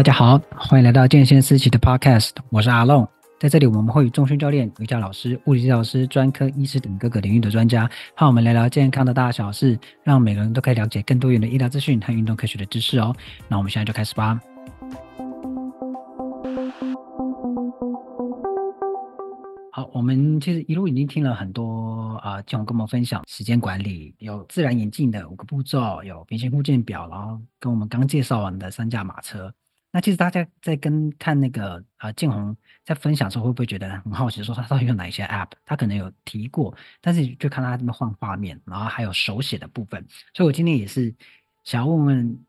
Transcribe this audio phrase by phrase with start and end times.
[0.00, 3.06] 大家好，欢迎来到健先思齐的 Podcast，我是阿龙。
[3.38, 7.86] 在这里，我们会与重训教练、瑜伽老师、物理治疗师、专科医师等各个领域的专家，
[8.16, 13.14] 和我们聊聊健康的大小事，让每个人都可以了解更多元的医疗资讯和运动科学的知识哦。
[13.46, 14.40] 那我们现在就开始吧。
[19.70, 29.52] 好，我们其实一路已经听了很多啊，建宏跟我们分享时间管理，有自然演进的五个步骤，有平行复健表，然后跟我们刚介绍完的三驾马车。
[29.92, 35.48] 那其实大家在跟看那个啊，建宏在分享的时候，会不会觉得很好奇，说他到底有哪一些 App？
[35.64, 40.06] 他可能有提过，但是就看他这边换画面，然后还有手写的部分。
[40.32, 41.12] 所以我今天也是
[41.64, 42.44] 想要问问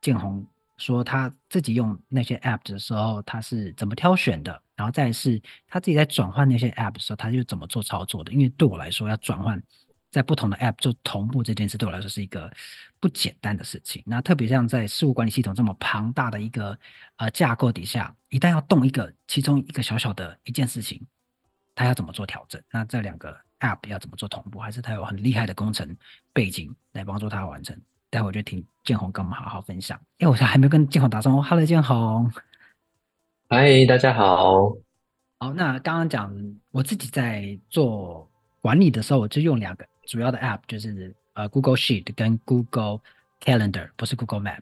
[0.00, 0.44] 建宏，
[0.78, 4.60] 说他自己用那些 App 的时候，他是怎么挑选的？
[4.74, 8.32] 然后再是他自己在转换那些 App 的时候，他就怎么做操作的？
[8.32, 9.62] 因为对我来说，要转换。
[10.10, 12.52] 在不同的 App 做同步这件事，对我来说是一个
[12.98, 14.02] 不简单的事情。
[14.04, 16.76] 那特别像在事务管理系统这么庞大的一个
[17.16, 21.00] 呃架构底下，一旦要动一个其中一个小小的一件事情，
[21.76, 22.60] 它要怎么做调整？
[22.72, 24.58] 那这两个 App 要怎么做同步？
[24.58, 25.96] 还是它有很厉害的工程
[26.32, 27.80] 背景来帮助它完成？
[28.10, 30.00] 待会儿就听建宏跟我们好好分享。
[30.18, 32.32] 哎，我还没跟建宏打招呼，Hello，建宏。
[33.48, 34.76] 嗨，大家好。
[35.38, 36.34] 好，那刚刚讲
[36.72, 38.28] 我自己在做
[38.60, 39.86] 管理的时候，我就用两个。
[40.10, 42.98] 主要的 App 就是呃 Google Sheet 跟 Google
[43.40, 44.58] Calendar，不是 Google Map，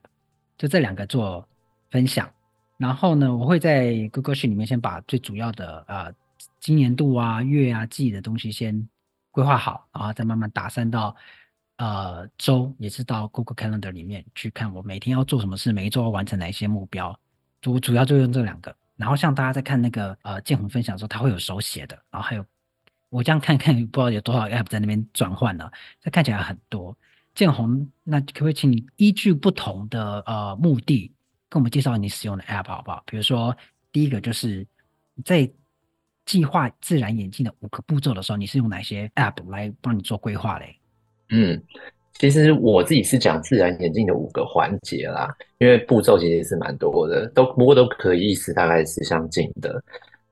[0.58, 1.48] 就这两个做
[1.90, 2.30] 分享。
[2.76, 6.12] 然后呢，我会在 Google Sheet 里面先把最主要的呃
[6.60, 8.86] 今年度啊、月啊、季的东西先
[9.30, 11.16] 规划好，然后再慢慢打散到
[11.78, 17.18] 呃周，也是到 Google Calendar 里面去看我每天要做什么事，每一周要完成哪一些目标。
[17.62, 18.76] 主主要就用这两个。
[18.96, 22.44] 然后像大家在看那个呃建宏分享的时候，他会有手写的，然后还有。
[23.10, 25.70] 我这样看看，不知道有多少 App 在那边转换了，
[26.02, 26.96] 这看起来很多。
[27.34, 31.12] 建宏，那可不可以请你依据不同的呃目的，
[31.48, 33.02] 跟我们介绍你使用的 App 好不好？
[33.06, 33.56] 比如说，
[33.92, 34.66] 第一个就是
[35.24, 35.48] 在
[36.26, 40.76] 计划自然演进的五个步骤的时候，你是用哪些 App 来帮你做规划嘞？
[41.30, 41.62] 嗯，
[42.14, 49.80] 其实我自己是讲自然演进的五个环节啦，因为步骤其实是蛮多的，都不过都可以意思大概是相近的。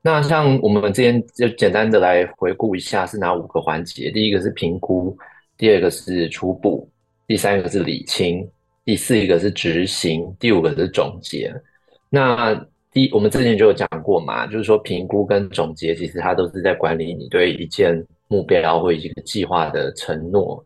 [0.01, 4.09] 那像我们之前就简单的来回顾一下是哪五个环节？
[4.11, 5.17] 第一个是评估，
[5.57, 6.87] 第二个是初步，
[7.27, 8.47] 第三个是理清，
[8.85, 11.53] 第四一个是执行，第五个是总结。
[12.09, 12.53] 那
[12.93, 20.63] 第我们之前就有讲过嘛，就是说评估跟总结其实它都是在管理你对一件目标或一个计划的承诺。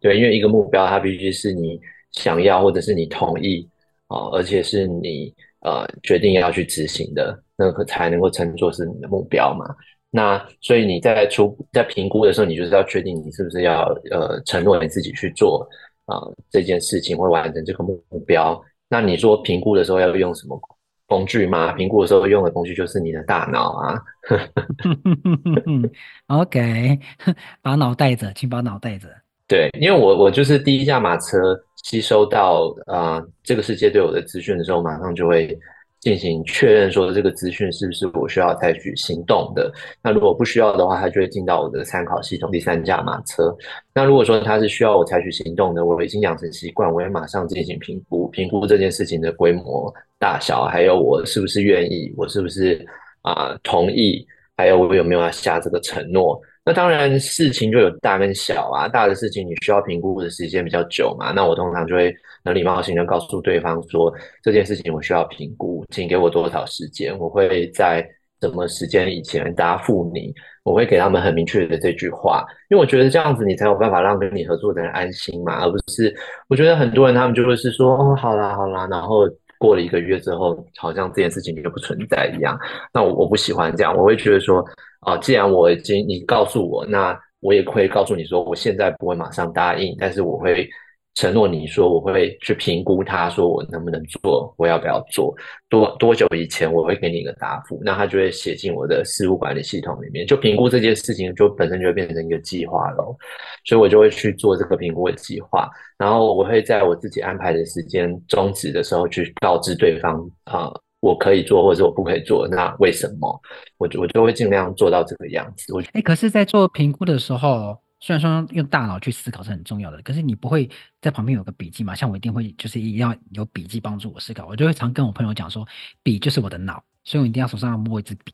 [0.00, 1.80] 对，因为一个目标它必须是你
[2.12, 3.68] 想要或者是你同意
[4.06, 5.34] 啊，而且是你
[5.64, 7.36] 呃决定要去执行的。
[7.56, 9.64] 那个才能够称作是你的目标嘛？
[10.10, 15.64] 那所以你在初在评估的时候，你就是要确定你是不是要呃承诺你自己去做
[16.06, 18.60] 啊、呃、这件事情，会完成这个目标。
[18.88, 20.60] 那你说评估的时候要用什么
[21.06, 21.70] 工具吗？
[21.74, 24.02] 评估的时候用的工具就是你的大脑啊。
[26.26, 26.98] OK，
[27.62, 29.06] 把脑带着，请把脑带着。
[29.46, 35.56] 对，因为我我就是第一架马车吸收到啊、这个世界对我的资讯的时候，马上就会。
[36.00, 39.72] 进行确认，说这个资讯是不是我需要采取行动的？
[40.02, 43.56] 那如果不需要的话，它就会进到我的参考系统第三驾马车。
[43.94, 52.86] 那如果说它是需要我采取行动的，我已经养成习惯，我会马上进行评估，评估这件事情的规模大小，还有我是不是愿意，我是不是
[53.22, 54.26] 啊、同意，
[54.58, 56.38] 还有我有没有要下这个承诺。
[56.64, 58.88] 那当然，事情就有大跟小啊。
[58.88, 62.14] 大的事情你需要评估的时间比较久嘛，那我通常就会
[62.44, 68.06] 很礼貌性的告诉对方说，这件事情我需要评估，请给我多少时间，我会在
[68.40, 70.32] 什么时间以前答复你。
[70.64, 76.10] 我会给他们很明确的这句话，因为我觉得这样子你才有办法让跟你合作的人安心嘛，而不是
[76.48, 82.58] 我觉得很多人他们就会是说，哦，好啦好啦，然后过了一个月之后，好像这件事情就不存在一样。
[82.92, 84.64] 那我我不喜欢这样，我会觉得说。
[85.06, 90.66] 啊，既然我已经你告诉我，那我也会告诉你说，我现在不会马上答应，但是我会
[91.14, 95.34] 承诺你说，我会去评估他说我能不能做，我要不要做，
[95.68, 103.16] 多多久以前我会给你一个答复，那他就会写进我的事务管理系统里面，就评估这件事情就本身就会变成一个计划咯，
[103.64, 110.72] 所以我就会去做这个评估的计划，然后我会在我自己安排的时间终止的时候去告知对方啊。
[111.00, 113.38] 我可以做，或者我不可以做，那为什么？
[113.76, 115.70] 我就我就会尽量做到这个样子。
[115.74, 120.68] 我哎、可是，在做评估的时候，虽然说用大脑去思考是很重要的，可是你不会
[121.00, 121.94] 在旁边有个笔记嘛？
[121.94, 124.46] 像我一定会，就是一定要有笔记帮助我思考。
[124.46, 125.66] 我就会常跟我朋友讲说，
[126.02, 128.30] 笔就是我的脑，所以我一定要手上要摸一支笔，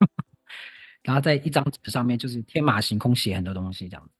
[1.04, 4.10] 然后在一张纸上面就是天马行空写很多东西这样子。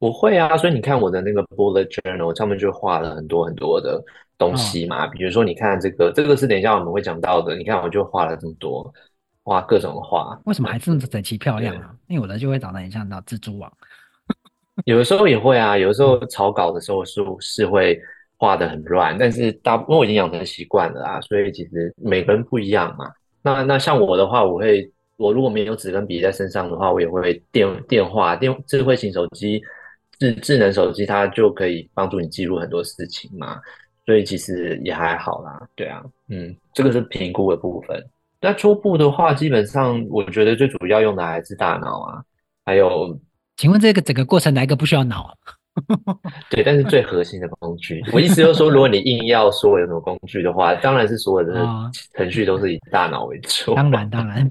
[0.00, 4.02] 我会啊，所以你看我的那个 bullet journal 上面就画了很多很多的
[4.36, 8.92] 东西嘛，哦、比如说你看这个，这个是等一下我们会讲到的，你看我就画了这么多，
[9.44, 10.36] 画各种画。
[10.46, 11.94] 为什么还这么整齐漂亮啊？
[12.08, 13.72] 对因为有的就会长得很像那蜘蛛网。
[14.86, 17.96] 有的时候也会啊，有的时候草稿的时候是是会
[18.36, 23.12] 画的很乱，但是大因为我已经养成习惯了啊，所以其实每个人不一样嘛。
[23.42, 29.62] 那那像我的话，我会我如果没有纸跟笔在身上的话，我也会电电话电智慧型手机
[30.18, 33.60] 智智能手机，它就可以帮助你记录很多事情嘛。
[34.06, 38.04] 所以其实也还好啦，对啊，嗯，这个是评估的部分。
[38.44, 42.22] 那初步的话，基本上我觉得最主要用的还是大脑啊，
[42.66, 43.18] 还有。
[43.56, 45.32] 请问这个整个过程哪一个不需要脑啊？
[46.50, 51.66] 对，但是最核心的工具，我意思就是说，如果你硬要说有什么工具的话，当然是所有的
[52.14, 53.74] 程序都是以大脑为主。
[53.74, 54.48] 当然，当然。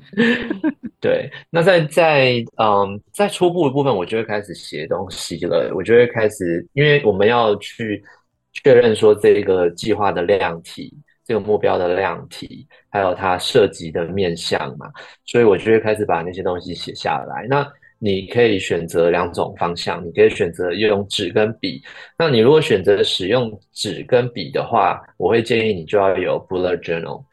[1.00, 5.72] 对，那在在嗯，在初步的部分，我就会开始写东西了。
[5.76, 8.04] 我就会开始，因为我们要去
[8.52, 10.94] 确认说这个计划的量体，
[11.26, 14.92] 这个目标的量体，还有它涉及的面向嘛，
[15.26, 17.48] 所以我就会开始把那些东西写下来。
[17.50, 17.66] 那
[18.00, 21.82] 你可以选择两种方向，你可以选择用纸跟笔。
[22.18, 27.24] 那你如果选择使用纸跟笔的话，我会建议你就要有 bullet journal，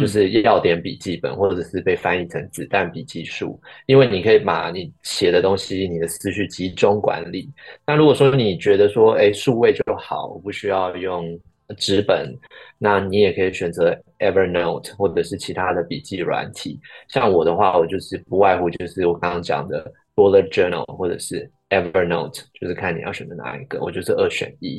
[0.00, 7.50] 就是要点笔记本，或者是被翻译成子弹笔记术，因为你可以把你写的东西、你的思绪集中管理。
[7.86, 11.38] 那如果说你觉得说，哎，数位就好，我不需要用
[11.76, 12.34] 纸本，
[12.78, 16.80] 那你也可以选择 Evernote 或者是其他的笔记软体。
[17.08, 19.92] 像我的话，我就是不外乎就是我刚刚讲的。
[20.16, 24.78] Bullet Journal 或者是 Evernote，就是看你要选择哪一个，我就是二选一。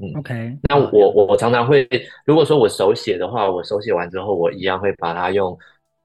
[0.00, 0.58] 嗯，OK。
[0.66, 1.86] 那我我我常常会，
[2.24, 5.52] 如果说我手写的话，我手写完之后，我一样会把它用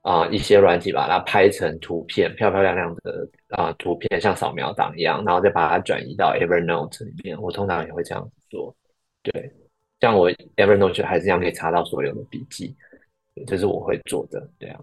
[0.01, 7.41] 啊、呃、一些软体把它拍成图片，漂漂亮亮的啊、呃、图片，像扫描档一样，然后再把它转移到 Evernote 里面。
[7.41, 8.75] 我通常也会这样做。
[9.23, 9.49] 对，
[9.99, 12.75] 像我 Evernote 还是一样可以查到所有的笔记，
[13.45, 14.49] 这是我会做的。
[14.59, 14.79] 对啊。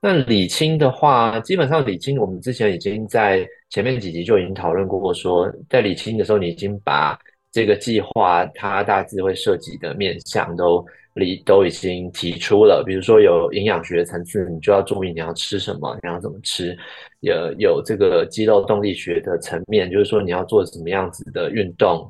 [0.00, 7.16] 那理清的话，基本上理清，我们之前已经在前面几集就已经讨论过，说在理清的时候，你已经把
[7.52, 12.82] 这个计划它大致会涉及的面向都理都已经提出了。
[12.84, 16.74] 比如说有营养学层次，你就要注意你要吃什么，你要怎么吃；
[17.20, 22.08] 有有这个肌肉动力学的层面，就是说你要做什么样子的运动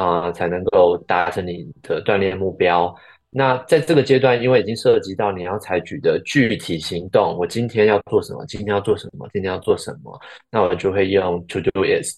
[0.00, 2.94] 啊，呃，才能够达成你的锻炼目标。
[3.32, 8.44] 那在这个阶段，因为已经涉及到你要采取的具体行动，我今天要做什么？
[8.46, 9.28] 今天要做什么？
[9.32, 10.18] 今天要做什么？
[10.50, 12.16] 那我就会用 Todoist。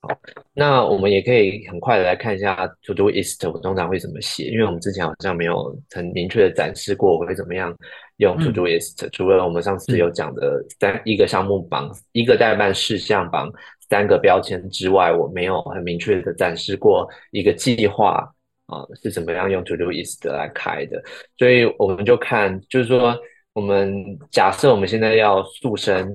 [0.00, 0.08] 好，
[0.54, 7.72] 那我们也可以很快的来看一下 Todoist，我通常会怎么写，因为我们之前好像没有很明确的展示过我会怎么样
[8.16, 9.10] 用 Todoist，嗯。
[9.12, 13.48] 除了我们上次有讲的三一个项目榜，一个代办事项榜，
[13.88, 18.26] 三个标签之外，我没有很明确的展示过一个计划。
[18.66, 21.02] 啊，是怎么样用 Todoist 来开的？
[21.36, 23.14] 所以我们就看，就是说，
[23.52, 23.92] 我们
[24.30, 26.08] 假设我们现在要塑身，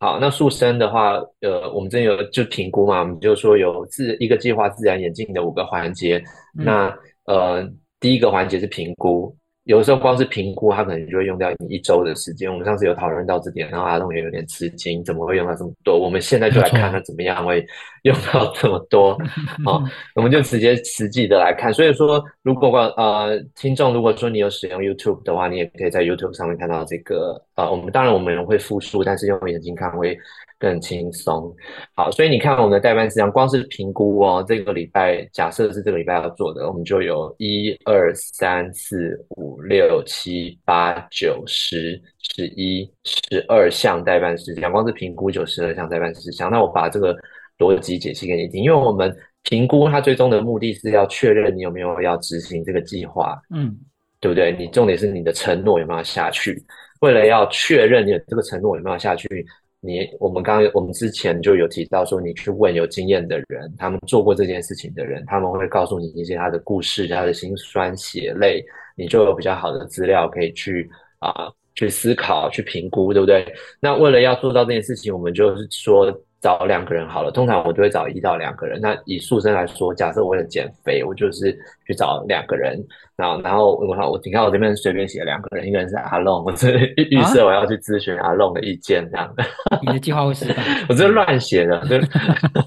[0.00, 6.16] 好，那塑身的话，呃，我们这边有就评估嘛，我们就说有自一个计划自然演进的五个环节，
[6.58, 7.64] 嗯、那呃，
[8.00, 9.36] 第一个环节是评估。
[9.64, 12.50] 有的时候光是评估，他可能就会用掉你一周的时间。
[12.50, 15.98] 我们上次有讨论到这点，然后阿东也有点吃惊，怎么会用到这么多？
[15.98, 17.64] 我们现在就来看他怎么样会
[18.02, 19.16] 用到这么多。
[19.64, 19.82] 好，
[20.16, 21.72] 我们就直接实际的来看。
[21.72, 27.40] 所以说，如果呃听众如果说你有使用 YouTube 的话，你也可以在 YouTube 上面看到这个。
[27.60, 30.16] 呃，我们当然我们会复述，但是用眼睛看会。
[30.60, 31.50] 更轻松，
[31.94, 46.50] 好，所以你看我们的代办事项，光是评估哦，这个礼拜假设是这个礼拜要做的，我们就有一二三四五六七八九十十一十二项代办事项，光是评估就十二项代办事项。
[46.50, 47.16] 那我把这个
[47.58, 53.74] 逻辑解析给你听，因为我们评估它最终的目的是要确认你有没有要执行这个计划，嗯，
[54.20, 54.54] 对不对？
[54.58, 56.62] 你重点是你的承诺有没有下去？
[57.00, 59.46] 为了要确认你的这个承诺有没有下去。
[59.82, 68.64] 你我们刚刚我们之前就有提到说，你去问有经验的人，他们做过这件事情的人，他们会告诉你一些他的故事，他的辛酸血泪，
[68.94, 70.88] 你就有比较好的资料可以去
[71.18, 73.46] 啊、去思考去评估，对不对？
[73.80, 76.14] 那为了要做到这件事情，我们就是说。
[76.40, 78.80] 找两个人好了，通常我就会找一到两个人。
[78.80, 81.52] 那以塑身来说，假设我为了减肥，我就是
[81.86, 82.82] 去找两个人。
[83.16, 89.44] 然后，然后我看我你看我这边随便写两个人，一个人是阿龙，我是预设我要去咨询阿龙的意见这样的。
[89.82, 90.62] 你的计划会失败？
[90.88, 91.98] 我这是乱写的，就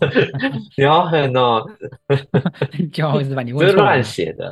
[0.77, 1.65] 你好狠哦！
[2.91, 3.43] 计划会失败？
[3.43, 4.47] 你这是乱写的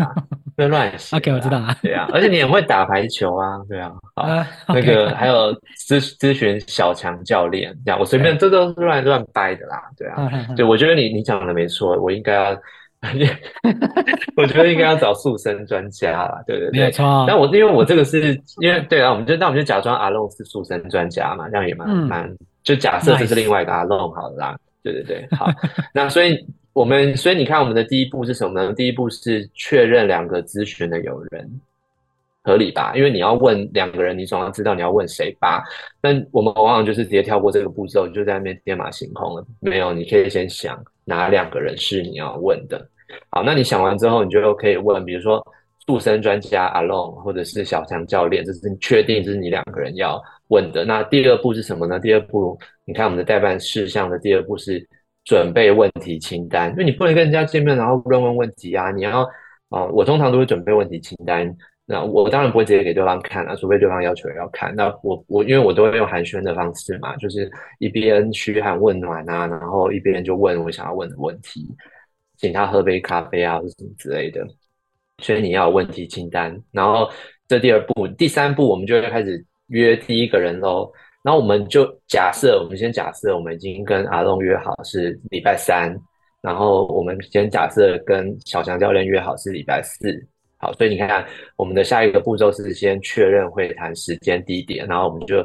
[0.58, 1.16] 能乱写。
[1.16, 1.76] OK，我知道啊。
[1.82, 3.92] 对啊，而且你也会打排球啊，对啊。
[4.16, 5.54] 好，啊 okay, 那个还有
[5.88, 10.30] 咨咨询小强教练，这样我随便这都是乱乱掰的啦，对啊。
[10.56, 12.58] 对，我觉得你你讲的没错，我应该要，
[14.38, 17.26] 我觉得应该要找塑身专家啦，对对对，没错。
[17.28, 24.58] 但我因为我这个是因为对啊，我们就那我们就假装阿龙是塑身专家嘛，这样也蛮蛮、嗯，就假设这是另外一个阿龙好了啦。
[24.84, 25.48] 对对对，好。
[25.94, 28.74] 那所以我们所以你看，我们的第一步是什么呢？
[28.74, 31.62] 第一步是确认两个咨询的友人，
[32.44, 32.94] 合理吧？
[32.96, 35.64] 因为你要问两个人，你总要知道你要问谁吧？
[36.00, 39.46] 但我们往往就是直接跳过这个步骤，你就在那边天马行空了。
[39.60, 42.88] 没有，你可以先想哪两个人是你要问的。
[43.32, 45.46] 好，那你想完之后，你就可以问，比如说
[45.86, 50.86] 塑身专家 Alone，或者是小强教练，这是你确定这是你两个人要问的。
[50.86, 52.00] 那第二步是什么呢？
[52.00, 54.88] 第二步，你看我们的代办事项的第二步是
[55.24, 59.28] 准备问题清单，因为你不能跟人家见面然后乱问问题啊，你要
[59.70, 61.56] 啊、我通常都会准备问题清单。
[61.86, 64.74] 那我当然不会直接给对方看啊，除非对方要求要看。
[64.76, 67.50] 那我我因为我都会用寒暄的方式嘛，就是
[67.80, 71.68] 一边嘘寒问暖啊，然后一边就问我想要问的问题。
[72.38, 74.46] 请他喝杯咖啡啊，或什么之类的。
[75.20, 77.10] 所以你要有问题清单，然后
[77.48, 80.92] 这第二步、第三步，我们就会开始约第一个人喽。
[81.24, 85.96] 然后我们就假设，我们先假设我们已经跟阿龙约好是礼拜三，
[86.42, 90.28] 然后我们先假设跟小强教练约好是礼拜四。
[90.58, 91.26] 好，所以你看看，
[91.56, 95.44] 我们的下一个步骤是先确认会谈时间地点，然后我们就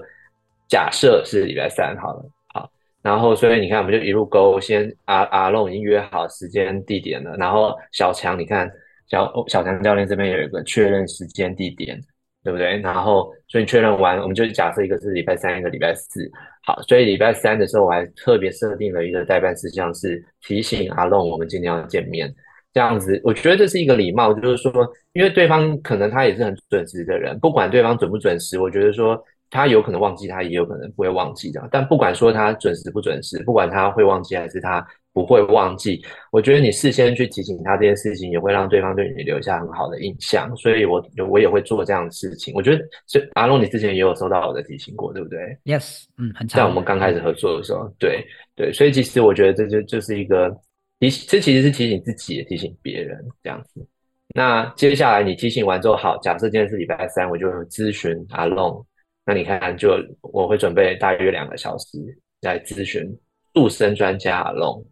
[0.68, 2.22] 假设是礼拜三好了。
[2.52, 2.70] 好
[3.02, 7.36] 然后，所以你看，我们就一路勾，先阿阿龙已经约好时间地点了。
[7.36, 8.70] 然后小强，你看
[9.08, 11.98] 小小强教练这边有一个确认时间地点，
[12.46, 12.78] 对不对？
[12.78, 16.30] 然后，所以确认完，我们就假设一个是礼拜三，一个礼拜四。
[16.64, 22.32] 好，所以礼拜三的时候，我还特别设定了一个代办事项，是提醒阿龙我们今天要见面。
[22.72, 29.20] 这样子，我觉得这是一个礼貌，就是说，因为对方可能他也是很准时的人，不管对方准不准时，我觉得说。
[29.50, 31.68] 他有可能忘记，他也有可能不会忘记的。
[31.70, 40.54] 但不管说他准时不准时，不管他会忘记还是他不会忘记，我觉得你事先去提醒他这件事情，也会让对方对你留下很好的印象。
[40.56, 42.52] 所以我我也会做这样的事情。
[42.54, 50.54] 我觉得，所以阿龙，你之前也有收到我的提醒过，对不对？Yes，嗯，很在我们刚开始合作的时候，对对，所以其实我觉得这就就是一个
[51.00, 53.86] 提醒，这其实是提醒自己，也提醒别人这样子。
[54.34, 58.84] 那接下来你提醒完之后，好，假设今天是礼拜三，我就咨询阿龙。
[59.28, 61.98] 那你看，就我会准备大约两个小时
[62.42, 63.04] 来咨询
[63.52, 64.86] 塑身专家阿龙，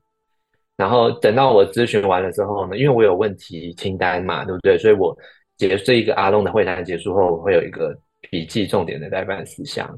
[0.76, 4.76] 然后等到我咨询完了之后呢，因为我有问题清单嘛，对不对？
[4.76, 5.16] 所以我
[5.56, 7.96] 结束这一个阿龙的会谈结束后，我会有一个
[8.28, 9.88] 笔记重点的待办事项。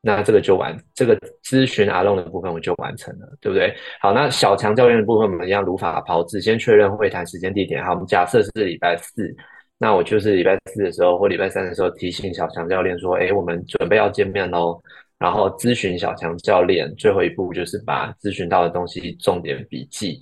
[0.00, 3.74] 那这个就完，这个咨询阿龙的部分我就完成了，对不对？
[4.00, 7.84] 好，那小强教练的部分我们一样如法炮制，先确认会谈时间地点。
[7.84, 9.36] 好，我们假设是礼拜四。
[9.78, 14.80] 那我就是礼拜四的时候或礼拜三的时候提醒小强教练说：“哎，我们准备要见面喽。”
[15.18, 20.20] 然后咨询小强教练，最后一步就是把咨询到的东西重点笔记，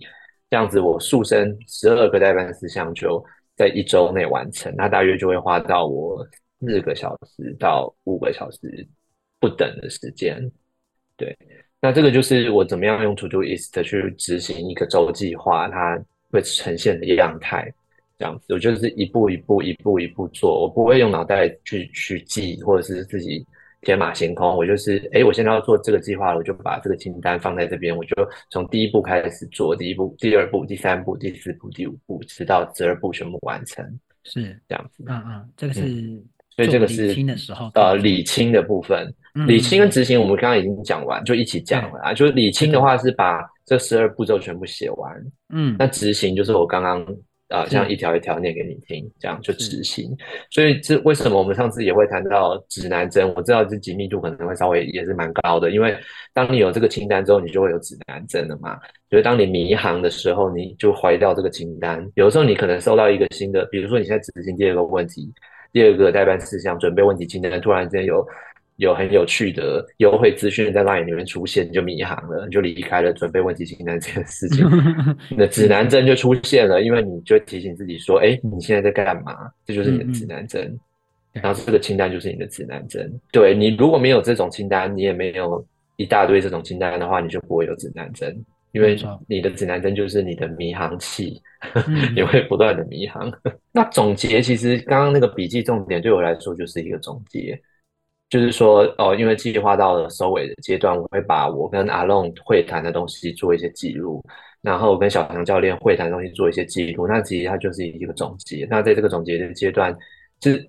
[0.50, 3.22] 这样子我塑身十二个代办事项就
[3.56, 4.72] 在一周内完成。
[4.76, 6.24] 那大约就会花到我
[6.60, 8.86] 四个小时到五个小时
[9.40, 10.38] 不等的时间。
[11.16, 11.36] 对，
[11.80, 15.98] 那这个就是我怎么样用 Todoist 去执行一个周计划，它
[16.30, 17.72] 会呈现的样态。
[18.18, 23.44] 这样子，我就是一步一步、一步一步做，我不会用脑袋去去记，或者是自己
[23.80, 24.56] 天马行空。
[24.56, 28.14] 我就是，哎、欸，我现在要做这个计划了，我就把这个清单放在这边，我就
[28.50, 33.84] 从第一步开始做，第一步、第二步、第三步、第四步、第五步，直到十二步全部完成。
[34.24, 35.80] 是这样子，嗯嗯，这个是，
[36.50, 39.12] 所以这个是理清的时候，呃，理清的部分，
[39.48, 42.14] 理清跟执行我们刚刚已经讲完，就一起讲了啊。
[42.14, 45.12] 就是理清的话是把这十二步骤全部写完，
[45.52, 47.04] 嗯，那执行就是我刚刚。
[47.52, 50.16] 啊，像一条一条念给你听，这样就执行。
[50.50, 53.32] 所以这为什么我们上次也会谈到指南针？
[53.36, 55.94] 我知道这紧密度可能会稍微也是蛮高的，因为
[56.32, 58.78] 当你有这个清单之后，你就会有指南针了嘛。
[59.10, 62.04] 就是当你迷航的时候，你就怀掉这个清单。
[62.14, 65.30] 有的时候你可能收到一个新的，比如说你现在执行第二个问题，
[65.72, 68.26] 第二个待办事项，准备问题清单，突然间有。
[68.76, 74.66] 有很有趣的优惠资讯在 LINE 里面出现，你就迷航了，你就离开了准备问题清单这件事情，
[75.30, 80.76] 你的指南针就出现了，因为你就提醒自己说：“哎，你现在在干嘛？”这就是你的指南针，
[81.32, 83.12] 然后这个清单就是你的指南针。
[83.30, 85.64] 对，你如果没有这种清单，你也没有
[85.96, 88.34] 一大堆这种清单的话，你就不会有指南针，
[88.72, 88.96] 因为
[89.28, 91.40] 你的指南针就是你的迷航器，
[92.16, 93.32] 你会不断的迷航。
[93.70, 97.60] 那总结其实刚刚那个笔记重点对我来说就是一个总结。
[98.32, 104.24] 就是说哦，因为计划到了收尾的阶段，我会把我跟阿龙会谈的东西做一些记录，
[104.62, 107.06] 然后跟小强教练会谈的东西做一些记录。
[107.06, 108.66] 那其实它就是一个总结。
[108.70, 109.94] 那在这个总结的阶段，
[110.40, 110.66] 就是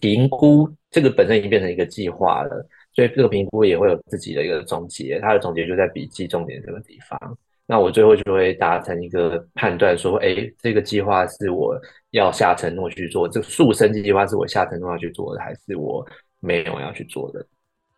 [0.00, 5.20] 评估这个本身已经变成一个计划了，所以这个评估也会有自己的一个总结。
[5.20, 7.38] 它的总结就在笔记重点这个地方。
[7.66, 11.78] 那我最后就会达成一个判断，说，哎，这个计划是我
[12.12, 16.02] 要下承诺去做，这个塑身计划是我下承诺要去做的，还是我
[16.42, 17.46] 没有要去做的？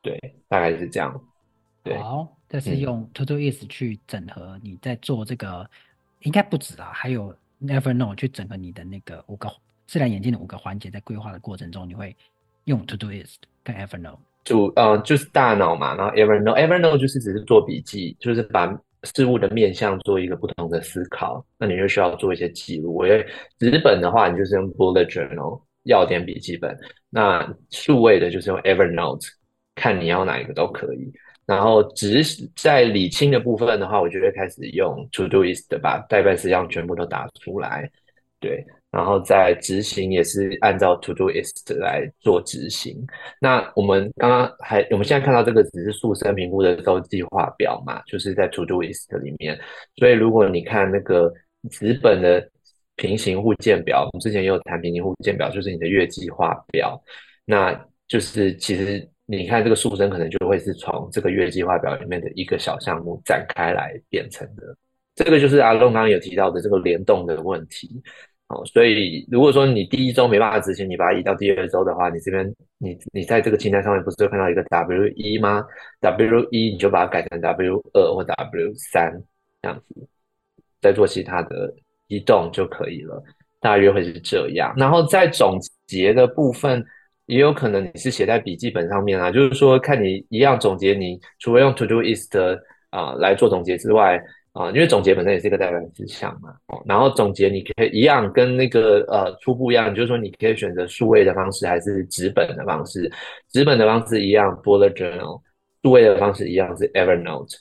[0.01, 1.21] 对，大概是这样。
[1.83, 5.69] 对，好，这是用 Todoist 去整合你在做这个，嗯、
[6.21, 9.51] 应该不止啊，还有 Evernote 去整合你的那个五个
[9.89, 12.15] 自然演进的五个环节，在规划的过程中，你会
[12.67, 14.19] 用 Todoist 跟 Evernote。
[14.45, 18.79] 就呃，就是大脑嘛，然后 Evernote，Evernote 就是只是做笔记，就是把。
[19.15, 23.05] 事物的面向做一个不同的思考，那你就需要做一些记录。
[23.05, 23.23] 因为
[23.59, 26.75] 纸本的话，你就是用 bullet journal 要点笔记本；
[27.11, 29.26] 那数位的，就是用 Evernote，
[29.75, 31.12] 看你要哪一个都可以。
[31.47, 37.91] 然后只是在理清的部分的话，我就会开始用 Todoist 把代办事项全部都打出来。
[38.41, 38.64] 对。
[38.91, 43.05] 然后在执行也是按照 Todoist 来做执行。
[43.41, 49.59] 那我们刚刚还，我们现在看到这个只是塑身评估的周计划表嘛，就是在 Todoist 里面。
[49.97, 51.29] 所以如果你看那个
[51.71, 52.49] 纸本的
[52.97, 57.01] 平行互鉴表，我们之前也有谈平行互鉴表，就是你的月计划表。
[57.45, 57.73] 那
[58.09, 64.77] 就是其实你看这个塑身可能就会是从这个月计划表里面的一个小项目展开来变成的。
[65.15, 68.03] 这个就是阿龙刚刚有提到的这个联动的问题。
[68.49, 75.65] 哦，所以如果说你第一周没办法执行，你把它移到第二周的话，你这边你你在这个清单上面不是会看到一个 W 一吗
[76.01, 79.11] ？W 一你就把它改成 W 二或 W 三
[79.63, 80.09] 这样子，
[80.83, 81.75] 再做其他的
[82.08, 83.23] 移动就可以了，
[83.61, 84.73] 大约会是这样。
[84.76, 86.84] 然后在总结的部分，
[87.26, 92.58] 也有可能你是写在笔记本上面啊，就是说看你一样总结，你除了用 Todoist
[92.90, 94.23] 啊、来做总结之外。
[94.54, 96.54] 啊，因为总结本身也是一个待办事项嘛，
[96.87, 103.11] 然后总结你可以一样跟那个呃初步一样，就是说你可以选择数位的方式还是纸本的方式，
[103.50, 105.42] 纸本的方式一样 bullet journal，
[105.82, 107.52] 数位的方式一样是 Evernote，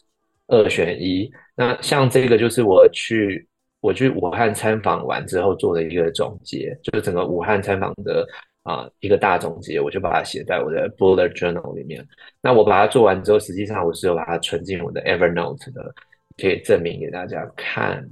[0.49, 1.31] 二选一。
[1.55, 3.47] 那像这个就是我去
[3.83, 8.25] 我去武汉参访完之后做的一个总结，就是整个武汉参访的
[8.63, 12.03] 啊、呃、一个大总结，我就把它写在我的 bullet journal 里面。
[12.41, 15.93] 那我把它做完之后，实际上我是有把它存进我的 Evernote 的。
[16.35, 18.03] 可以证明给大家看，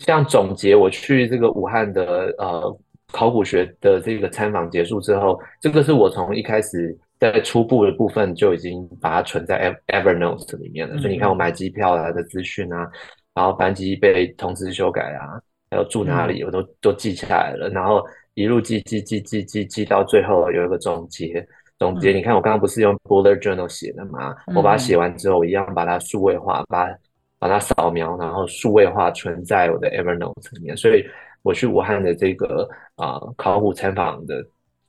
[0.00, 2.78] 像总结我去这个武汉的呃
[3.10, 10.96] 考古学的这个参访结束之后，这个是我从一开始在初步的部分就已经把它存在 Evernote 里面了。
[10.96, 12.86] 嗯、所以你看我买机票啊的资讯啊，
[13.34, 17.68] 然后班机被通知修改啊，还有住哪里，我都、嗯、都记下来了。
[17.68, 21.46] 然后一路记记记记记记到最后有一个总结，
[21.78, 24.34] 总结、嗯、你看我刚刚不是用 Bullet Journal 写的吗？
[24.46, 26.88] 嗯、我把它写完之后，我一样把它数位化，把。
[27.36, 30.74] 把它扫描，然后数位化存在我的 Evernote 里面。
[30.74, 31.04] 所以
[31.42, 34.42] 我去武汉的这个啊、呃、考古参访的，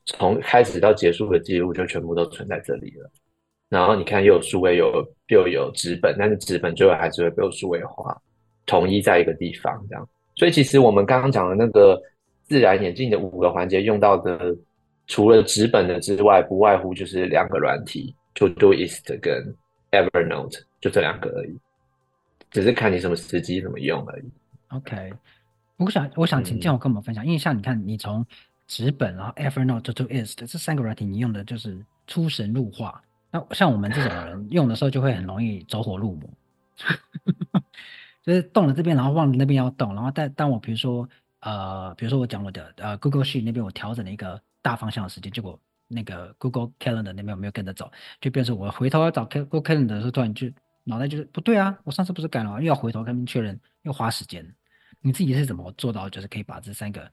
[0.06, 3.12] 从开始到结束的记录就全部都存在这里了。
[3.68, 8.18] 然后你看，又有数位，有又有纸本，但是纸本最后还是会被我数位化，
[8.66, 10.08] 统一在一个地方这样。
[10.36, 12.02] 所以其实我们刚刚讲的那个
[12.44, 14.56] 自然演进的五个环节用到的，
[15.08, 19.56] 除了纸本的之外，不外乎就是两个软体，Todoist 跟
[19.92, 21.58] Evernote，就这两个而已。
[22.52, 24.24] 只是看你什么时机怎么用而已。
[24.70, 25.14] OK，
[25.78, 28.26] 我想我想请建宏跟我们分享，嗯、因为像你看，你从
[28.68, 33.02] 纸本然后 Evernote Todoist 这三个软体，你用的就是出神入化。
[33.32, 36.30] 那像我们这种人 用的时候，就会很容易走火入魔，
[38.26, 39.94] 就是动了这边，然后忘了那边要动。
[39.94, 41.08] 然后但当我比如说
[41.42, 50.48] 呃，比如说我讲我的呃 Google Sheet 那边，我调整了一个大方向的时间，结果那个 Google Calendar 那边我没有跟着走，就变成我回头要找 Google Calendar 的时候，突然就。
[50.88, 51.76] 脑袋就是不对啊！
[51.84, 54.46] 我上次不是改了，又要回头跟他们确认，又花时间。
[55.02, 57.10] 你自己是怎么做到，就是可以把这三个，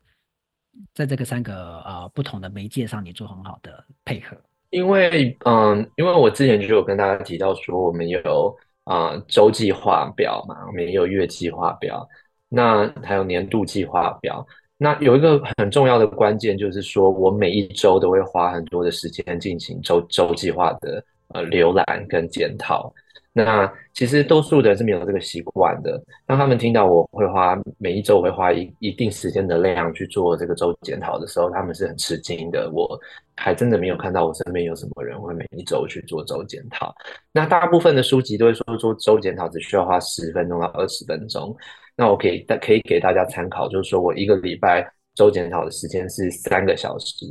[0.92, 4.36] 在这个三个呃不同的媒介上，你做很好的配合？
[4.68, 12.08] 因为嗯，因为我之前就有跟大家提到说，我们有啊周计划表嘛，我们也有月计划表，
[12.48, 14.46] 那还有年度计划表。
[14.76, 22.92] 那有一个很重要的关键，就是说我每一周都会花很多的时间进行周周计划的呃浏览跟检讨。
[23.34, 25.98] 那其实多数的人是没有这个习惯的。
[26.26, 32.70] 当他们听到我会花每一周我会花一一定时间的量去做这个周检讨的时候，他们是很吃惊的。
[32.70, 32.98] 我
[33.34, 36.94] 还真的没有看到我身边有什么人会每一周去做周检讨。
[37.32, 41.56] 那大部分的书籍都会说做周检讨只需要花十分钟到二十分钟。
[41.96, 47.26] 那我可以可以给大家参考，就是说我一个礼拜周检讨的时间是三个小时。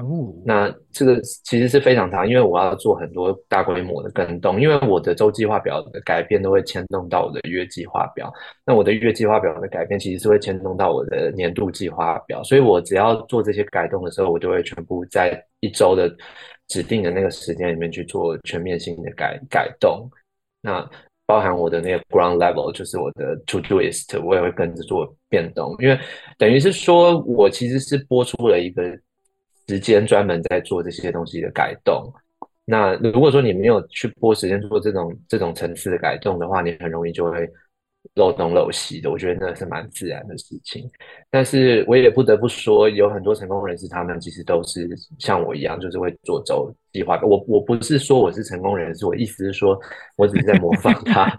[0.00, 8.32] 哦，那这个其实是非常长，因为我要做很多大规模的更动，因为我的周计划表的改变都会牵动到我的月计划表，
[8.64, 16.10] 那我的月计划表的改变其实是会牵动到我的年度计划表，所以我只要做这些改动的时候，我就会全部在一周的
[16.68, 20.08] 指定的那个时间里面去做全面性的改改动，
[20.62, 20.88] 那
[21.26, 26.00] 包含我的那个 ground level，就是我的 to do list，我也会跟着做变动，因为
[26.38, 28.98] 等于是说我其实是播出了一个。
[29.72, 32.12] 时间专门在做这些东西的改动。
[32.66, 37.48] 那如果说你没有去拨时间做这种这种层次的改动的话，你很容易就会
[38.16, 39.10] 漏东漏西的。
[39.10, 40.86] 我觉得那是蛮自然的事情。
[41.30, 44.86] 但是我也不得不说，有很多成功人士，他们其实都是
[45.18, 47.18] 像我一样，就是会做周计划。
[47.22, 49.80] 我我不是说我是成功人士，我意思是说
[50.16, 51.34] 我只是在模仿他。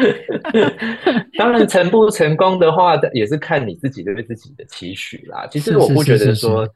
[1.36, 5.48] 当然，成不成功的话，也是看你自己对自己的期许啦。
[5.48, 6.68] 其实我不觉得说。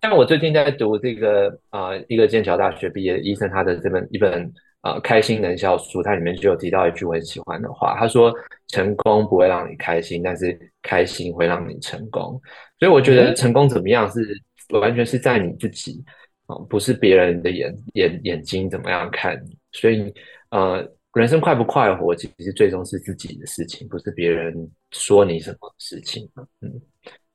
[0.00, 4.44] 像我最近在读这个啊、呃，一个剑桥大学毕业的医生，他的这本一本
[4.80, 8.32] 啊、呃《开心能效书》，它里面就有提到一句我很喜欢的话，他说
[8.68, 12.40] ：“成功不会让你开心，但是开心会让你成功。”
[12.78, 14.20] 所以我觉得成功怎么样是
[14.68, 16.00] 完全是在你自己
[16.46, 19.58] 啊、呃，不是别人的眼眼眼睛怎么样看你。
[19.72, 20.14] 所以
[20.50, 24.54] 呃，人生快不快活，其实最终是自己的事情，不是别人
[24.92, 26.30] 说你什么事情。
[26.60, 26.80] 嗯。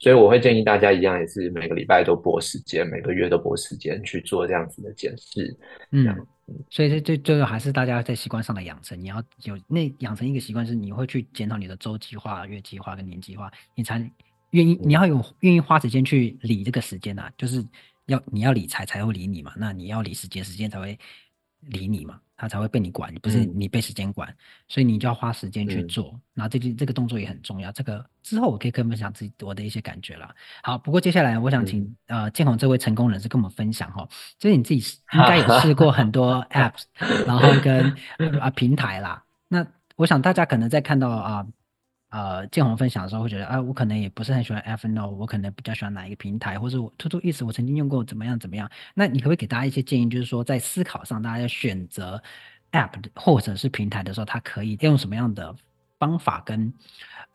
[0.03, 5.57] 所以我会建议大家一样，也是每个礼拜都拨时间，每个月都拨时间去做这样子的检视。
[5.91, 6.13] 嗯，
[6.69, 13.97] 所以这最最后还是大家在习惯上的养成，你要有那养成一个习惯，是你会去检讨你的周计划、月计划跟年计划，你才
[14.49, 17.65] 愿意，你要有愿意花时间去理这个时间呐、啊，就是
[18.07, 20.99] 要你要理财才会理你嘛，那你要理时间，时间才会
[21.67, 22.19] 理你嘛。
[22.35, 24.35] 他才会被你管，不是你被时间管，嗯、
[24.67, 26.19] 所以你就要花时间去做。
[26.33, 27.71] 那、嗯、这件这个动作也很重要。
[27.71, 30.29] 这个之后我可以跟分享自己我的一些感觉了。
[30.61, 34.05] 好，不过接下来我想请、嗯、呃建宏这位成功人士跟我们分享哈，
[34.39, 34.79] 就是你自己
[35.13, 36.83] 应该有试过很多 apps，
[37.25, 37.95] 然后跟
[38.41, 39.23] 啊 平台啦。
[39.47, 41.37] 那我想大家可能在看到啊。
[41.37, 41.47] 呃
[42.13, 48.69] 呃，建宏分享的时候会觉得，啊，我可能也不是很喜欢 F No，我可能比较喜欢哪一个平台，或者我突出意思我曾经用过怎么样怎么样。
[48.93, 52.21] 那你可不可以给大家一些建议，就是说在思考上，大家要选择
[52.71, 55.55] App 或者是平台的时候，它可以用什么样的
[55.97, 56.71] 方法跟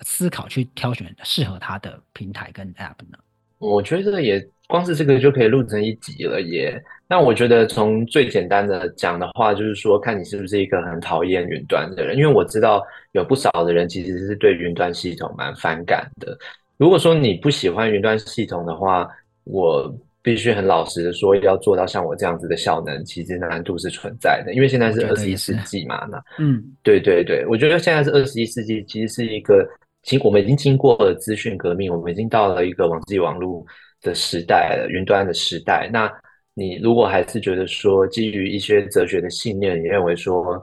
[0.02, 3.18] 思考去挑选适合它的平台跟 App 呢？
[3.58, 6.80] 我觉得也光是这个就可以录成一集了耶。
[7.08, 16.38] 那我觉得从最简单的讲的话，就是说看你是不是一个很讨厌云端的人，因为我知道有不少的人其实是对云端系统蛮反感的。
[16.76, 19.08] 如果说你不喜欢云端系统的话，
[19.44, 19.92] 我
[20.22, 24.52] 必须很老实的说，要做到像我这样子的效能，其实难度是存在的。
[24.52, 29.66] 因为现在是二十一世纪嘛，那嗯，对对对，我觉得现在是二十一世纪，其实是一个。
[30.08, 33.62] 其我们已经经过了资讯革命，我们已经到了一个网际网络
[34.00, 35.86] 的时代了，云端的时代。
[35.92, 36.10] 那
[36.54, 40.54] 你如果还是觉得说，基于一些哲学的信念，你认为说，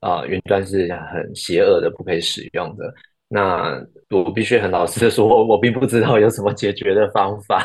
[0.00, 2.94] 啊、呃，云端是很邪恶的，不可以使用的，
[3.28, 7.62] 那我必须很老实的说，我并不知道有什么解决的方法，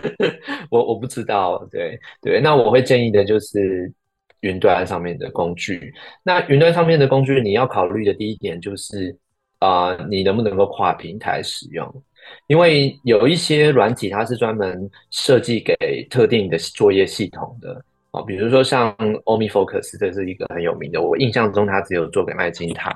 [0.72, 2.40] 我我不知道，对对。
[2.40, 3.92] 那我会建议的就是
[4.40, 5.92] 云端上面的工具。
[6.22, 9.14] 那云端上面的工具，你要考虑的第一点就是。
[9.58, 12.02] 啊、你能不能够跨平台使用？
[12.46, 21.02] 因为有一些软体它是专门设计给特定的作业系统的啊、比如说像 OmniFocus，这是一个很有名的。
[21.02, 22.94] 我印象中它只有做给麦金塔。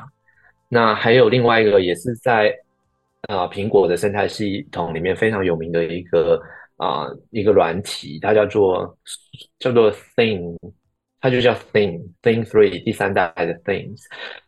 [0.69, 2.55] 那还有另外一个也是在
[3.23, 6.41] 啊、苹果的生态系统里面非常有名的一个
[6.77, 8.97] 啊、一个软体，它叫做
[9.59, 10.57] 叫做 Thing，
[11.21, 14.03] 它就叫 Thing Thing Three 第三代的 Things。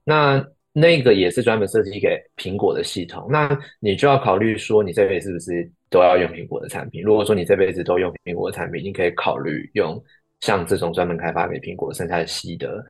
[0.04, 7.02] 那那个也是专门设计给苹果的系统，那你就要考虑说，你这辈子是不是都要用苹果的产品？
[7.02, 10.00] 如果说你这辈子都用苹果的产品，你可以考虑用
[10.40, 12.84] 像这种专门开发给苹果生态系的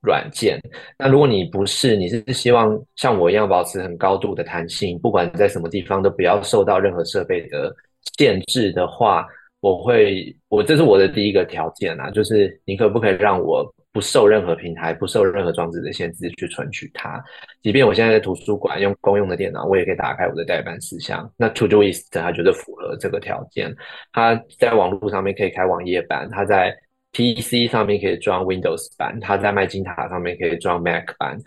[0.00, 0.60] 软件。
[0.96, 7.74] 那如果你不是，你是希望像我一样保持很高度的弹性，不管在什么地方都不要受到任何设备的
[8.16, 9.26] 限制的话，
[9.58, 13.74] 我会，我这是我的第一个条件啊，就是你可不可以让我。
[13.94, 17.22] 不受任何平台、不受任何装置的限制去存取它，
[17.62, 21.32] 即便我现在在图书馆用公用的电脑，我也可以打开我的代办事项。
[21.36, 23.72] 那 Todoist 它绝对符合这个条件，
[24.12, 26.76] 它在网络上面可以开网页版，它在
[27.12, 31.38] PC 上面可以装 Windows 版，它在麦金塔上面可以装 Mac 版，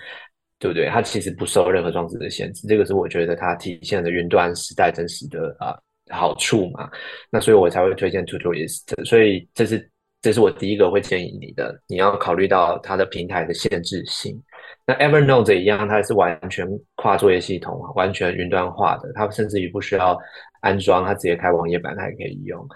[0.58, 0.88] 对不对？
[0.88, 5.78] 它其实不受任何装置的限制，这个是我觉得它体现的云端时代真实的啊
[6.12, 6.90] 好处嘛。
[7.30, 9.86] 那所以我才会推荐 Todoist，所以这是。
[10.28, 14.38] 这是我第一个会建议你的，你要考虑到它的平台的限制性。
[14.86, 20.20] 那 Evernote 一样，它是完全跨作业系统，完全云端化的，它甚至于不需要
[20.60, 22.68] 安装，它直接开网页版它也可以用。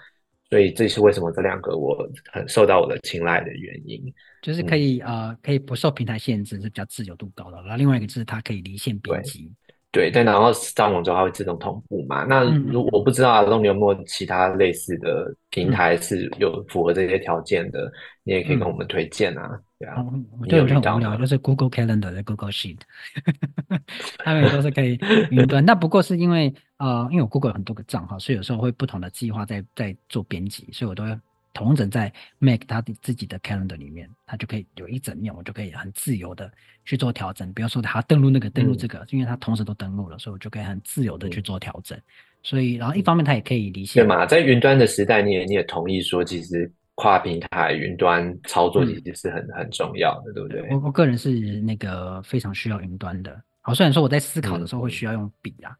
[0.48, 1.94] 所以这是为什么这两个我
[2.32, 4.02] 很受到我的青睐的原因，
[4.40, 7.58] 就是可以、嗯、呃可以不受平台限制，是比较自由度高的。
[7.58, 9.52] 然后另外一个就是它可以离线编辑。
[9.92, 12.24] 对，但然后上网之后它会自动同步嘛？
[12.24, 17.92] 那如我不知道阿东你有没有其他类似的平台是有符合这些条件的，嗯、
[18.24, 19.50] 你也可以跟我们推荐啊。
[19.52, 20.04] 嗯、对啊，
[20.40, 22.78] 我觉得很无聊，就是 Google Calendar 的 Google Sheet，
[24.24, 24.98] 他们也都是可以
[25.30, 25.62] 云端。
[25.62, 31.10] 那不过是因为呃，因为我 Google 有很多个账号，所以有时候会不同的计划在在做编辑，所以我都会。
[31.52, 36.50] 同整在 Mac 它的自己的 Calendar 里面，它就可以有一整面，我就可以很自由的
[36.84, 37.52] 去做调整。
[37.52, 41.96] 比如说，它登录那个，登录这个，嗯、因为它同时都登录了，所以我就可以很自由的去做调整。
[41.98, 42.02] 嗯、
[42.42, 44.02] 所以，然后一方面它也可以离线。
[44.02, 50.66] 对嘛，在云端的时代，你也你也同意说，其实跨平台云端操作其实是很、嗯、很重要的，对不对？
[50.70, 53.42] 我我个人是那个非常需要云端的。
[53.60, 55.76] 好，虽然说我在思考的时候会需要用笔啊。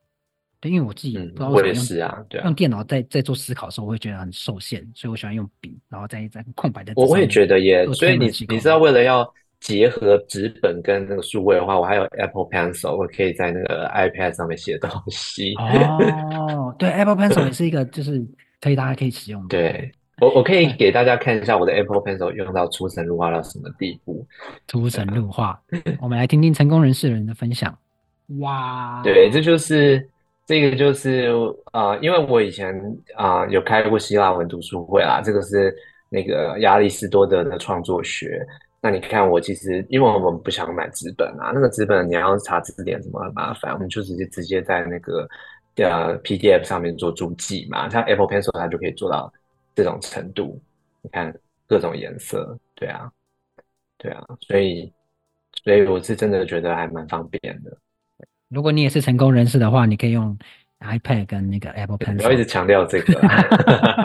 [0.71, 6.93] 因为我自己不知道为什么用、嗯、是啊，对啊，用电脑在在做思考的时候，我会觉得很受限，所以我喜欢用笔，然后在在空白的。
[6.97, 15.55] 我我也觉得耶，所以你你知道，为了要结合纸本跟那个数位的话，我还有 Apple Pencil，我可以在那个 iPad 上面写东西。
[15.55, 18.25] 哦， 对，Apple Pencil 也是一个，就是
[18.61, 19.49] 可以大家可以使用的。
[19.49, 24.25] 对，我我可以给大家看一下我的 Apple Pencil 用到出神入化到什么地步。
[24.69, 25.61] 出神入化，
[26.01, 27.77] 我们来听听成功人士的人的分享。
[28.39, 30.09] 哇， 对，这就是。
[30.45, 31.31] 这个就是
[31.73, 32.75] 啊、呃，因为我以前
[33.17, 35.75] 啊、有开过希腊文读书会啦，这个是
[36.09, 38.45] 那个亚里士多德的创作学。
[38.81, 45.29] 那你看我其实，因为我们不想买纸本啊，那个纸本你要查字典什么很麻烦，我们就直接直接在那个
[45.77, 47.89] 呃 PDF 上面做注记嘛。
[47.89, 49.33] 像 Apple Pencil 它就可以做到
[49.77, 50.61] 这种程度，
[51.01, 51.33] 你看
[51.69, 53.09] 各种颜色，对啊，
[53.97, 54.93] 对啊，所以
[55.63, 57.79] 所以我是真的觉得还蛮方便的。
[58.53, 60.39] 如果你也是成功人士的话，你可以用
[60.81, 62.17] iPad 跟那个 Apple Pencil。
[62.19, 63.15] 不要一直强调这个，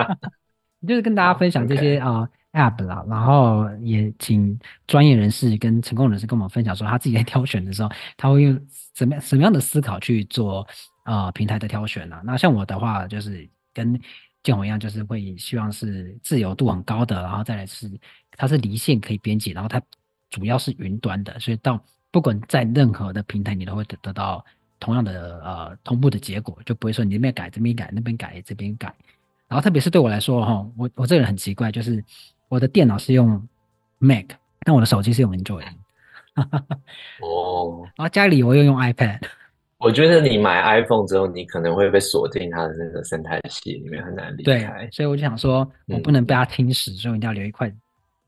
[0.87, 3.03] 就是跟大家分享这些啊 App 啦。
[3.09, 4.57] 然后也请
[4.87, 10.65] 专业人士跟成功人士跟我们分享说，他自己在挑选的时候，他会用什么什么样的思考去做
[11.03, 12.21] 啊、呃、平台的挑选呢？
[12.23, 13.99] 那像我的话，就是跟
[14.43, 17.91] 建宏一样，就是会希望是自由度很高的，然后再来是
[18.37, 19.81] 它是离线可以编辑，然后它
[20.29, 21.83] 主要是云端的，所以到。
[22.17, 24.43] 不管在任何的平台，你都会得得到
[24.79, 28.91] 同样的呃同步的结果，就不会说你那边改这边改，那边改这边改。
[29.47, 32.03] 然后特别是对我来说哈，我我这个人很奇怪，就是
[32.49, 33.47] 我的电脑是用
[33.99, 34.25] Mac，
[34.61, 35.67] 但我的手机是用 Android。
[37.21, 39.19] 哦，然后家里我又用 iPad。
[39.77, 44.59] 我觉得你买 iPhone 之后，你可能会被锁定它的那个生态系里面，很难离开。
[44.59, 47.71] 对，所以我就想说，我不能被它侵蚀，嗯、所以我一定要留一块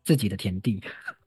[0.04, 0.80] 自己的田地。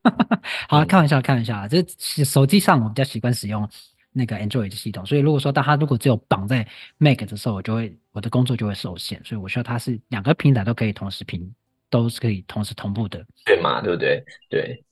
[0.68, 1.68] 好，开玩笑，开玩笑啊！
[1.68, 1.82] 这
[2.24, 3.68] 手机上我比较习惯使用
[4.12, 6.66] 那个 Android 系统，所以如果说当它如果只有绑在
[6.98, 11.54] Mac 的时候，我就会我的工作就会受限，所以我需要它是两个平台都可以同时平，
[11.88, 13.80] 都是可以同时同步的，对嘛？
[13.80, 14.22] 对不对？
[14.50, 14.84] 对，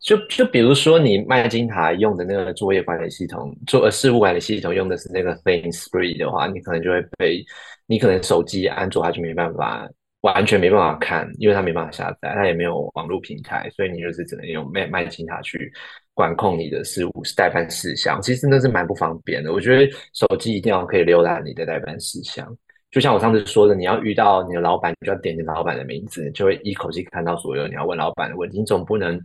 [0.00, 7.44] 就就比如说你麦金塔用的那个作业管理系统，做事务管理系统用的是那个 ThinkScript 的话，你可能就会被
[7.86, 9.88] 你可能手机安卓它就没办法。
[10.24, 15.70] 完全没办法看，因为它没办法下载，它也没有网络平台，所以你就是只能用麦麦金塔去
[16.14, 18.18] 管控你的事务待办事项。
[18.22, 19.52] 其实那是蛮不方便的。
[19.52, 22.50] 我觉得手机一定要可以浏览你的待办事项。
[22.90, 28.60] 就像我上次说的，你要遇到你的老板，你就要点你老板的名字，就会一口气看到所有你要问老板的问题。
[28.60, 29.20] 你总不能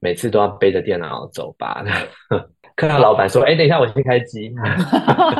[0.00, 1.84] 每次都要背着电脑走吧？
[2.76, 4.54] 看到老板说：“哎、等一下，我先开机。”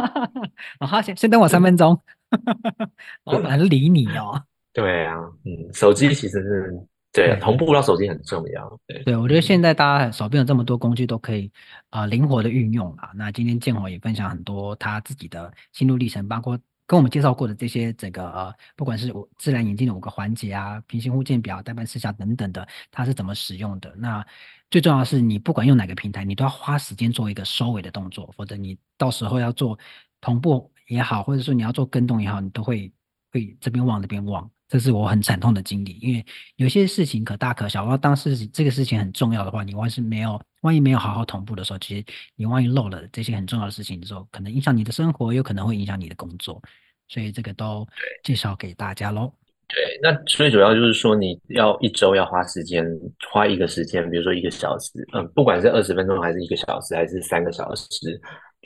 [0.84, 1.96] 好，先先等我三分钟。
[3.24, 4.42] 老板理你哦。
[4.74, 8.80] 对啊，嗯，手机其实是对，对同步到手机很重要。
[8.88, 11.48] 对，对我觉得现在大家手边有这么多工具，都可以
[11.90, 13.10] 啊、呃、灵活的运用啊。
[13.14, 16.58] 那今天建宏也分享很多他自己的心路历程，包括
[16.88, 23.94] 跟我们介绍过的这些整个呃，不管是我自然引进的五个环节啊，平行互鉴表、代办事项等等的，它是怎么使用的。
[23.96, 24.26] 那
[24.70, 29.78] 最重要的是，你不管用哪个平台，你都要花时间做一个收尾的动作，否则你到时候要做
[30.20, 32.92] 同步也好，或者说你要做跟动也好，你都会
[33.30, 34.50] 会这边忘那边忘。
[34.74, 37.82] 这是我很惨痛的经历，因为有些事情可大可小。
[37.82, 46.60] 然后当时这个事情很重要的话，你万是没有，万一没有好好同步的时候，其实你万一漏了这些很重要的事情的时候，可能影响你的生活，有可能会影响你的工作。
[47.06, 47.86] 所以这个都
[48.24, 49.32] 介绍给大家喽。
[49.68, 52.84] 对，那最主要就是说，你要一周要花时间，
[53.30, 58.20] 花一个时间，比如说一个小时，嗯，不管是二十分钟，还是一个小时，还是三个小时。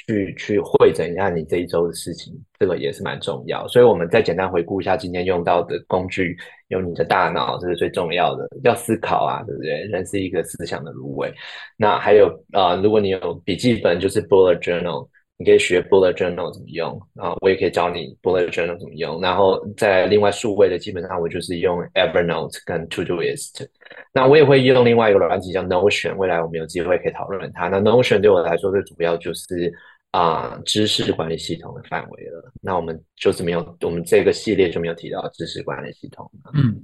[0.06, 3.66] 去去会诊一下你这一周的事情，这个也是蛮重要。
[3.68, 6.37] 所以，我们再简单回顾一下今天用到的工具，
[6.68, 9.70] 有你的大脑，这是最重要的，要思考啊，对不对？
[9.88, 11.32] 人是一个思想的芦苇。
[11.76, 15.08] 那还有啊、如果你有笔记本，就是 bullet journal，
[15.38, 19.20] 你可以学 Bullet Journal 怎么用啊，我也可以教你 Bullet Journal 怎么用。
[19.20, 23.66] 然后在另外数位的，基本上我就是用 Evernote 跟 Todoist。
[24.12, 27.68] 那我也会用另外一个软体叫 Notion，未来我们有机会可以讨论它。
[27.68, 29.72] 那 Notion 对我来说最主要就是
[30.11, 32.53] 啊、知识管理系统的范围了。
[32.61, 36.29] 那我们就是没有，我们这个系列就没有提到知识管理系统。
[36.55, 36.83] 嗯，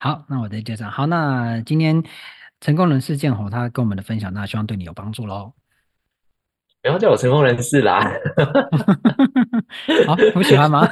[0.00, 0.88] 好，那我再介绍。
[0.90, 2.02] 好，那今天
[2.60, 5.52] 成功人士建宏他跟我们的分享，那希望对你有帮助喽。
[6.80, 8.00] 不要叫我成功人士啦！
[10.06, 10.88] 好，不喜欢吗？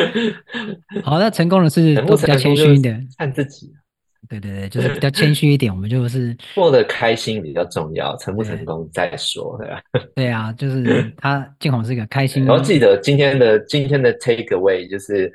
[1.02, 3.72] 好，那成功人士都比较谦虚一点，看自己。
[4.28, 9.82] 对对对，就是比较谦虚一点，我们就是过得开心比较重要，成不成功再说，对吧？
[10.14, 12.44] 对啊，就是他建宏是一个开心。
[12.44, 15.32] 然后记得今天的今天的 take away 就是，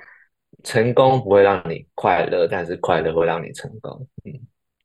[0.64, 4.08] 成功不会让你快乐，但是快乐会让你成功。
[4.24, 4.32] 嗯，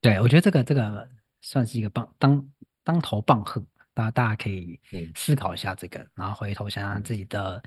[0.01, 1.07] 对，我觉得这个这个
[1.41, 2.45] 算是一个棒当
[2.83, 3.63] 当头棒喝。
[3.95, 4.79] 大家大家可以
[5.15, 7.63] 思考一下这个，嗯、然后回头想想自己的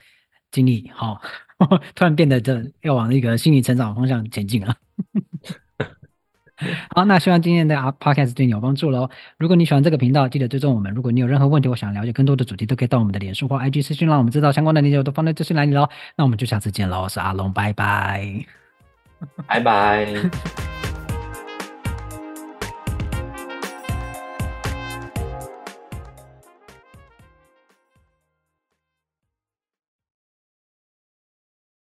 [0.51, 1.21] 经历，好、
[1.59, 4.75] 哦， 突然变得这要往那个心理成长方向前进了。
[6.95, 9.09] 好，那希望今天的 Podcast 对你有帮助喽。
[9.38, 10.93] 如果你喜欢这个频道，记得追踪我们。
[10.93, 15.89] 如果你有任何问题，我想了解更多的主题，都可以到我们的脸书或 IG 私讯，让我们知道相关的内容都放在资讯栏里喽。
[16.15, 18.45] 那我们就下次见喽，我是阿龙，拜拜，
[19.47, 20.07] 拜拜。